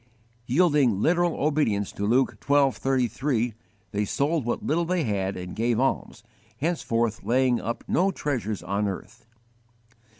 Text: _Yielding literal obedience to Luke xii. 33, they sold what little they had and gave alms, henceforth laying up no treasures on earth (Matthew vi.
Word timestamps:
_Yielding 0.47 0.99
literal 0.99 1.35
obedience 1.35 1.91
to 1.91 2.07
Luke 2.07 2.43
xii. 2.47 2.71
33, 2.71 3.53
they 3.91 4.03
sold 4.03 4.45
what 4.45 4.63
little 4.65 4.83
they 4.83 5.03
had 5.03 5.37
and 5.37 5.55
gave 5.55 5.79
alms, 5.79 6.23
henceforth 6.57 7.21
laying 7.23 7.61
up 7.61 7.83
no 7.87 8.09
treasures 8.09 8.63
on 8.63 8.87
earth 8.87 9.27
(Matthew 9.29 9.99
vi. 9.99 10.05